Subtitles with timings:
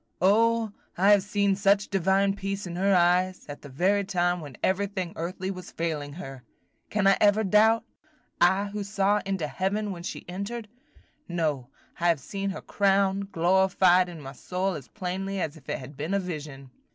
[0.19, 4.57] O, I have seen such divine peace in her eyes, at the very time when
[4.63, 6.43] everything earthly was failing her!
[6.89, 7.83] Can I ever doubt?
[8.41, 10.67] I who saw into heaven when she entered?
[11.27, 11.69] No,
[11.99, 15.95] I have seen her crowned, glorified, in my soul as plainly as if it had
[15.95, 16.71] been a vision."